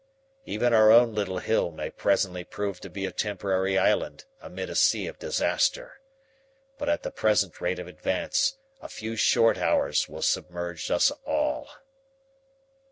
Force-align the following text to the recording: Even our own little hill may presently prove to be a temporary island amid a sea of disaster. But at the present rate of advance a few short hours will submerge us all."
Even 0.45 0.73
our 0.73 0.89
own 0.91 1.13
little 1.13 1.37
hill 1.37 1.69
may 1.69 1.91
presently 1.91 2.43
prove 2.43 2.79
to 2.81 2.89
be 2.89 3.05
a 3.05 3.11
temporary 3.11 3.77
island 3.77 4.25
amid 4.41 4.67
a 4.71 4.73
sea 4.73 5.05
of 5.05 5.19
disaster. 5.19 6.01
But 6.79 6.89
at 6.89 7.03
the 7.03 7.11
present 7.11 7.61
rate 7.61 7.77
of 7.77 7.85
advance 7.85 8.57
a 8.81 8.87
few 8.89 9.15
short 9.15 9.59
hours 9.59 10.09
will 10.09 10.23
submerge 10.23 10.89
us 10.89 11.11
all." 11.23 11.69